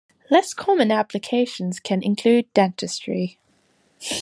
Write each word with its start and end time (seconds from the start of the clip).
Less 0.31 0.55
common 0.55 0.89
applications 0.91 1.79
can 1.79 2.01
include 2.01 2.51
dentistry. 2.55 3.37